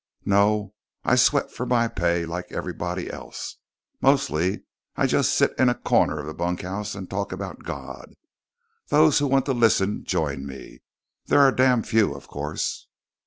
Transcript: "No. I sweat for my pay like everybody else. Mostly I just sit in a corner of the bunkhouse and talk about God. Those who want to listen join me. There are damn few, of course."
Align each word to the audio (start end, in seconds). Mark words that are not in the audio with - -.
"No. 0.25 0.73
I 1.03 1.15
sweat 1.15 1.51
for 1.51 1.63
my 1.67 1.87
pay 1.87 2.25
like 2.25 2.51
everybody 2.51 3.07
else. 3.11 3.57
Mostly 4.01 4.63
I 4.95 5.05
just 5.05 5.31
sit 5.31 5.53
in 5.59 5.69
a 5.69 5.75
corner 5.75 6.19
of 6.19 6.25
the 6.25 6.33
bunkhouse 6.33 6.95
and 6.95 7.07
talk 7.07 7.31
about 7.31 7.61
God. 7.63 8.15
Those 8.87 9.19
who 9.19 9.27
want 9.27 9.45
to 9.45 9.53
listen 9.53 10.03
join 10.03 10.47
me. 10.47 10.81
There 11.27 11.41
are 11.41 11.51
damn 11.51 11.83
few, 11.83 12.15
of 12.15 12.27
course." 12.27 12.87